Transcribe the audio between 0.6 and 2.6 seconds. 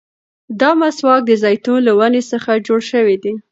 مسواک د زيتون له ونې څخه